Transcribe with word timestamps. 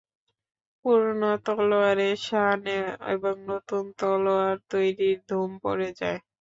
পুরনো 0.79 1.31
তলোয়ারে 1.45 2.09
শান 2.21 2.61
এবং 3.13 3.35
নতুন 3.49 3.83
তলোয়ার 3.99 4.55
তৈরীর 4.71 5.17
ধুম 5.29 5.49
পড়ে 5.63 5.89
যায়। 5.99 6.19